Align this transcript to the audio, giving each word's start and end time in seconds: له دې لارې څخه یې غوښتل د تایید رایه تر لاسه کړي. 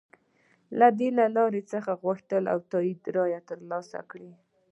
له 0.79 0.87
دې 0.99 1.09
لارې 1.17 1.61
څخه 1.71 1.91
یې 1.93 1.99
غوښتل 2.03 2.43
د 2.49 2.53
تایید 2.71 3.01
رایه 3.15 3.41
تر 3.49 3.59
لاسه 3.69 3.99
کړي. 4.09 4.31